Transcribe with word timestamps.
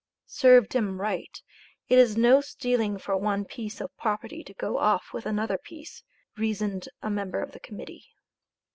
"Served 0.25 0.73
him 0.73 0.99
right, 0.99 1.39
it 1.87 1.99
is 1.99 2.17
no 2.17 2.41
stealing 2.41 2.97
for 2.97 3.15
one 3.15 3.45
piece 3.45 3.79
of 3.79 3.95
property 3.97 4.43
to 4.43 4.53
go 4.55 4.79
off 4.79 5.13
with 5.13 5.27
another 5.27 5.59
piece," 5.59 6.03
reasoned 6.35 6.89
a 7.03 7.09
member 7.11 7.39
of 7.39 7.51
the 7.51 7.59
Committee. 7.59 8.07